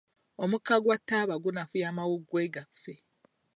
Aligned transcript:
Omukka 0.43 0.75
gwa 0.83 0.97
taaba 1.07 1.35
kunafuya 1.43 1.85
amawuggwe 1.91 2.41
gaffe. 2.53 2.93